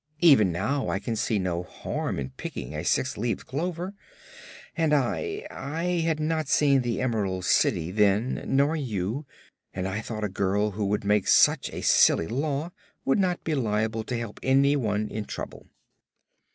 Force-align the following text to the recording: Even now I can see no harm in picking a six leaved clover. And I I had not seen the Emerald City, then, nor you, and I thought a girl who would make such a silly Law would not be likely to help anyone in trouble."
Even 0.21 0.51
now 0.51 0.89
I 0.89 0.97
can 0.97 1.15
see 1.15 1.37
no 1.37 1.61
harm 1.61 2.17
in 2.17 2.31
picking 2.31 2.73
a 2.73 2.83
six 2.83 3.19
leaved 3.19 3.45
clover. 3.45 3.93
And 4.75 4.95
I 4.95 5.45
I 5.51 5.83
had 6.03 6.19
not 6.19 6.47
seen 6.47 6.81
the 6.81 6.99
Emerald 6.99 7.45
City, 7.45 7.91
then, 7.91 8.43
nor 8.47 8.75
you, 8.75 9.27
and 9.75 9.87
I 9.87 10.01
thought 10.01 10.23
a 10.23 10.27
girl 10.27 10.71
who 10.71 10.85
would 10.87 11.03
make 11.03 11.27
such 11.27 11.69
a 11.69 11.81
silly 11.81 12.25
Law 12.25 12.71
would 13.05 13.19
not 13.19 13.43
be 13.43 13.53
likely 13.53 14.03
to 14.05 14.17
help 14.17 14.39
anyone 14.41 15.07
in 15.07 15.25
trouble." 15.25 15.67